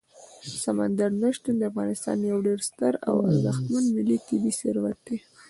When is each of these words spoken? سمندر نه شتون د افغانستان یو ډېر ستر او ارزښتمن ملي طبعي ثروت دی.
سمندر 0.63 1.09
نه 1.21 1.29
شتون 1.35 1.55
د 1.57 1.63
افغانستان 1.71 2.17
یو 2.31 2.39
ډېر 2.47 2.59
ستر 2.69 2.93
او 3.09 3.15
ارزښتمن 3.29 3.83
ملي 3.95 4.17
طبعي 4.27 4.51
ثروت 4.59 4.97
دی. 5.07 5.17